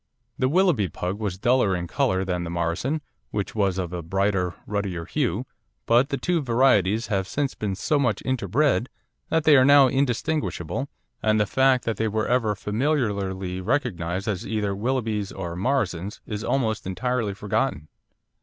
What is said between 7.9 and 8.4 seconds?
much